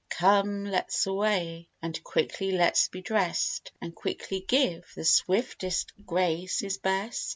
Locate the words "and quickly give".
3.79-4.91